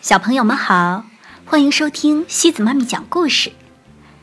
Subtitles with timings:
[0.00, 1.04] 小朋友们好，
[1.44, 3.52] 欢迎收听西子妈咪讲故事。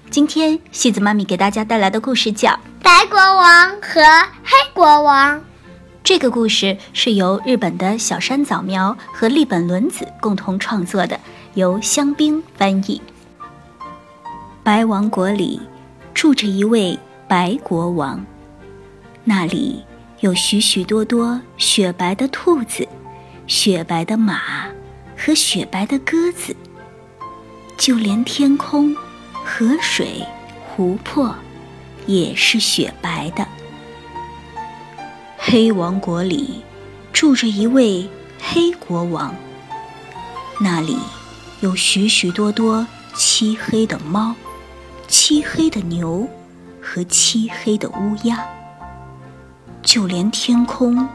[0.10, 2.50] 今天西子妈咪给大家带来的故事叫
[2.82, 4.02] 《白国王和
[4.44, 5.38] 黑国王》。
[6.04, 11.20] 这个故事是由日本的小山早苗和立本伦子共同创作的，
[11.54, 13.00] 由香冰翻译。
[14.64, 15.62] 白王国里
[16.12, 18.26] 住着一位白国王，
[19.24, 19.84] 那里
[20.22, 22.88] 有许许多多雪白的兔子、
[23.46, 24.42] 雪白的马
[25.18, 26.56] 和雪白的鸽子，
[27.78, 28.96] 就连天空、
[29.44, 30.24] 河水、
[30.66, 31.36] 湖泊
[32.06, 33.46] 也是雪白的。
[35.38, 36.62] 黑王国里
[37.12, 38.08] 住着一位
[38.40, 39.34] 黑国王，
[40.62, 40.98] 那里
[41.62, 44.36] 有许许多多漆黑的猫、
[45.08, 46.28] 漆黑的牛
[46.82, 48.46] 和漆黑的乌鸦，
[49.82, 51.08] 就连天空、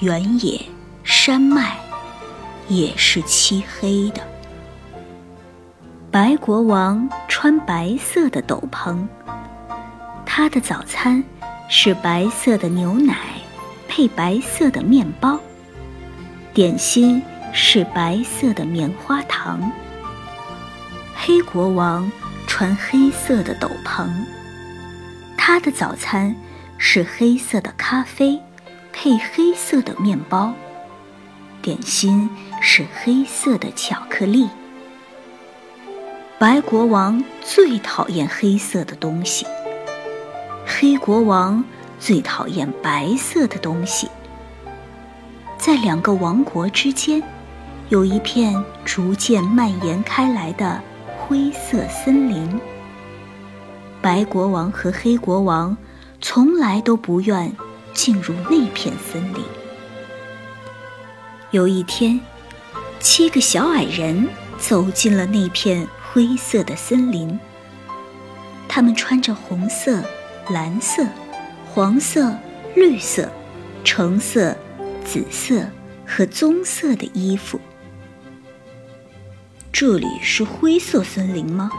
[0.00, 0.64] 原野、
[1.02, 1.76] 山脉
[2.68, 4.22] 也是漆黑的。
[6.10, 9.06] 白国王穿白色的斗篷，
[10.24, 11.22] 他的早餐
[11.68, 13.16] 是白色的牛奶。
[13.90, 15.40] 配白色的面包，
[16.54, 17.20] 点心
[17.52, 19.72] 是白色的棉花糖。
[21.16, 22.08] 黑国王
[22.46, 24.08] 穿黑色的斗篷，
[25.36, 26.36] 他的早餐
[26.76, 28.40] 是黑色的咖啡
[28.92, 30.52] 配黑色的面包，
[31.60, 34.48] 点心是黑色的巧克力。
[36.38, 39.46] 白国王最讨厌黑色的东西，
[40.66, 41.64] 黑国王。
[42.00, 44.08] 最讨厌白色的东西。
[45.58, 47.20] 在两个王国之间，
[47.88, 50.80] 有一片逐渐蔓延开来的
[51.18, 52.60] 灰色森林。
[54.00, 55.76] 白国王和黑国王
[56.20, 57.52] 从来都不愿
[57.92, 59.42] 进入那片森林。
[61.50, 62.20] 有一天，
[63.00, 67.38] 七个小矮人走进了那片灰色的森林。
[68.68, 70.02] 他们穿着红色、
[70.50, 71.04] 蓝色。
[71.70, 72.34] 黄色、
[72.74, 73.30] 绿色、
[73.84, 74.56] 橙色、
[75.04, 75.64] 紫色
[76.04, 77.60] 和棕色的衣服。
[79.70, 81.70] 这里是灰色森林吗？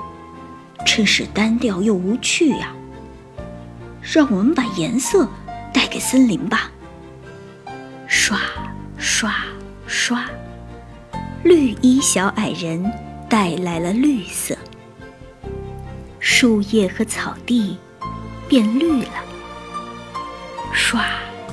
[0.85, 2.73] 真是单调又无趣呀！
[4.01, 5.27] 让我们把颜色
[5.73, 6.71] 带给森林吧。
[8.07, 8.39] 刷
[8.97, 9.35] 刷
[9.85, 10.29] 刷，
[11.43, 12.83] 绿衣小矮人
[13.29, 14.57] 带来了绿色，
[16.19, 17.77] 树叶和草地
[18.47, 19.23] 变绿了。
[20.73, 21.05] 刷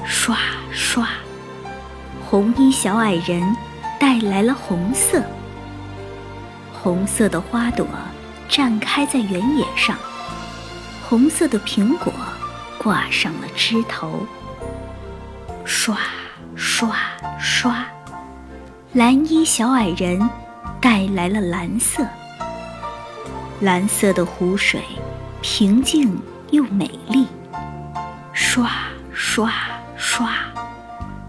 [0.05, 0.37] 刷
[0.73, 1.09] 刷，
[2.29, 3.57] 红衣小矮人
[3.99, 5.23] 带来了红色。
[6.73, 7.87] 红色的花朵
[8.51, 9.97] 绽开在原野上，
[11.09, 12.13] 红色的苹果
[12.77, 14.27] 挂上了枝头。
[15.65, 15.97] 刷
[16.57, 16.97] 刷
[17.39, 17.87] 刷，
[18.97, 20.19] 蓝衣小矮人
[20.81, 22.03] 带来了蓝色。
[23.61, 24.81] 蓝色的湖水
[25.43, 26.19] 平静
[26.51, 27.27] 又美丽。
[28.33, 28.71] 刷。
[29.13, 29.53] 刷
[29.99, 30.31] 刷，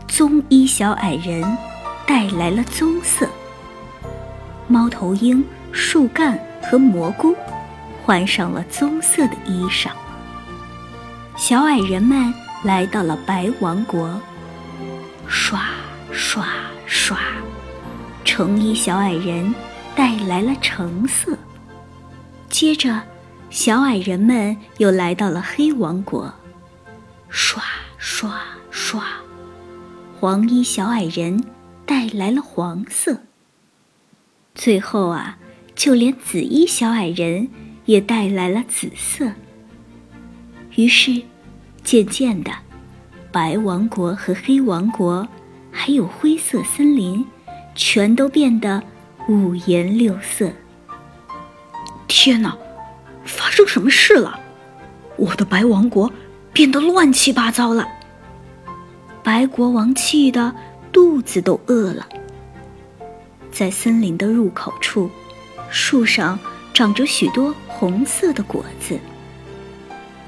[0.07, 1.43] 棕衣小矮人
[2.05, 3.27] 带来了棕色。
[4.69, 7.35] 猫头鹰、树干和蘑菇
[8.05, 9.89] 换上了棕色的衣裳。
[11.35, 14.21] 小矮人们来到了白王国。
[15.27, 15.65] 刷
[16.13, 16.47] 刷
[16.85, 17.17] 刷，
[18.27, 19.55] 橙衣小矮人
[19.95, 21.35] 带来了橙色。
[22.49, 23.01] 接着，
[23.49, 26.31] 小矮人们又来到了黑王国。
[27.29, 27.63] 刷
[27.97, 29.05] 刷刷，
[30.19, 31.41] 黄衣小矮人
[31.85, 33.17] 带来了黄色。
[34.53, 35.37] 最后啊，
[35.73, 37.47] 就连紫衣小矮人
[37.85, 39.31] 也带来了紫色。
[40.75, 41.21] 于是，
[41.81, 42.51] 渐渐的，
[43.31, 45.25] 白王国和黑王国，
[45.71, 47.25] 还有灰色森林，
[47.77, 48.83] 全都变得
[49.29, 50.51] 五颜六色。
[52.07, 52.57] 天哪，
[53.23, 54.37] 发生什么事了？
[55.15, 56.11] 我的白王国！
[56.51, 57.87] 变得乱七八糟了。
[59.23, 60.55] 白国王气得
[60.91, 62.07] 肚子都饿了。
[63.51, 65.09] 在森林的入口处，
[65.69, 66.39] 树上
[66.73, 68.99] 长着许多红色的果子。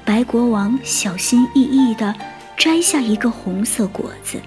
[0.04, 2.14] 白国王小心翼翼地
[2.56, 4.40] 摘下一个红色果子，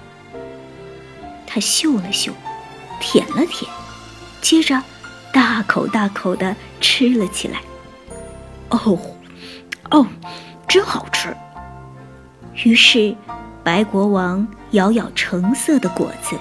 [1.45, 2.31] 他嗅了嗅，
[3.03, 3.69] 舔了舔，
[4.41, 4.81] 接着
[5.33, 7.59] 大口大口地吃了起来。
[8.69, 8.97] 哦，
[9.91, 10.07] 哦，
[10.69, 11.35] 真好吃！
[12.63, 13.13] 于是，
[13.61, 16.37] 白国王咬咬橙色的果子，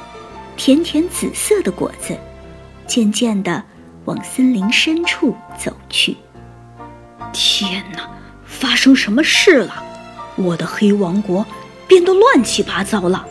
[0.56, 2.16] 舔舔紫色的果子，
[2.86, 3.62] 渐渐地
[4.04, 6.16] 往森林深处走去。
[7.32, 8.08] 天哪，
[8.46, 9.82] 发生什么事了？
[10.36, 11.44] 我的黑王国
[11.88, 13.26] 变得乱七八糟了。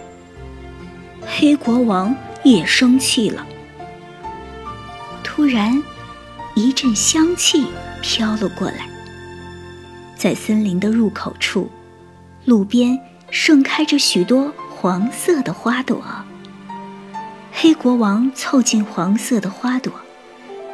[1.25, 3.45] 黑国王也生气了。
[5.23, 5.81] 突然，
[6.55, 7.67] 一阵香气
[8.01, 8.87] 飘了过来。
[10.15, 11.69] 在森林的入口处，
[12.45, 12.99] 路边
[13.29, 16.03] 盛开着许多黄色的花朵。
[17.51, 19.91] 黑国王凑近黄色的花朵，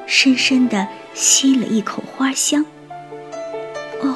[0.05, 2.65] 深深地吸了一口花香。
[4.01, 4.15] 哦，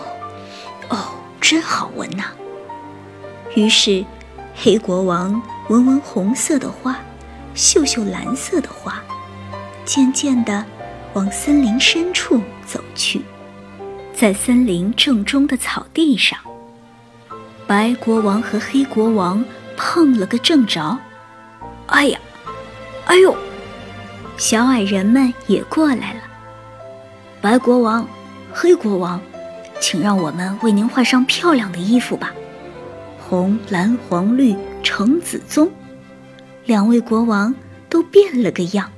[0.89, 0.97] 哦，
[1.39, 2.25] 真好闻呐！
[3.56, 4.06] 于是，
[4.56, 7.00] 黑国王闻闻红色的花，
[7.53, 9.01] 嗅嗅蓝色的花，
[9.86, 10.65] 渐渐地
[11.13, 13.21] 往森林深处走去。
[14.13, 16.38] 在森林正中的草地上，
[17.65, 19.44] 白国王和黑国王
[19.75, 20.98] 碰了个正着。
[21.88, 22.19] 哎呀！
[23.06, 23.36] 哎呦，
[24.38, 26.21] 小矮人们也过来了。
[27.42, 28.07] 白国王，
[28.54, 29.19] 黑国王，
[29.80, 32.31] 请让我们为您换上漂亮的衣服吧，
[33.27, 35.69] 红、蓝、黄、绿、橙、紫、棕，
[36.66, 37.54] 两位国王
[37.90, 38.92] 都变了个样。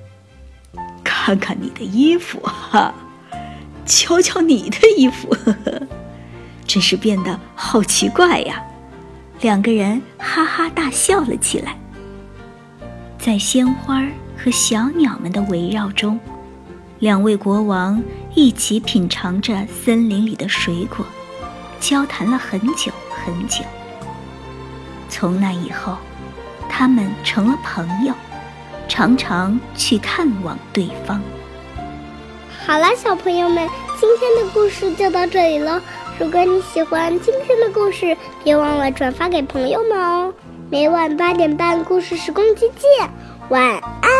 [1.03, 2.93] 看看你的衣服，哈，
[3.85, 5.87] 瞧瞧你的衣服，呵呵，
[6.67, 8.61] 真是变得好奇怪呀！
[9.39, 11.77] 两个人哈哈大笑了起来。
[13.17, 14.05] 在鲜花
[14.37, 16.19] 和小鸟们的围绕中，
[16.99, 18.03] 两位国王
[18.35, 21.05] 一起品尝着森林里的水果，
[21.79, 23.63] 交谈了很久很久。
[25.07, 25.97] 从那以后，
[26.75, 28.11] 他们成了朋友，
[28.87, 31.21] 常常去探望对方。
[32.65, 35.79] 好了，小朋友们，今天的故事就到这里了。
[36.17, 40.33] 如果你喜欢今天的故事，别忘了转发给朋友们哦。
[40.71, 43.07] 每晚八点半，故事时光机见，
[43.49, 43.61] 晚
[44.01, 44.12] 安。